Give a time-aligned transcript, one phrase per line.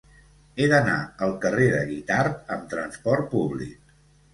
[0.61, 0.95] He d'anar
[1.27, 3.83] al carrer de Guitard amb trasport públic.